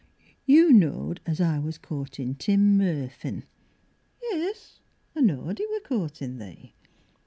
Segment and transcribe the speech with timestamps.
[0.47, 3.43] You knowed as I was courtin' Tim Merfin.
[4.23, 4.79] Yis,
[5.15, 6.73] I knowed 'e wor courtin' thee.